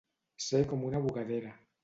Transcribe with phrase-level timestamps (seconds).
[0.45, 1.55] Ser com una bugadera.